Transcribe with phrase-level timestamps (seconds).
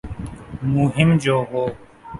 [0.63, 1.67] مہم جو ہوں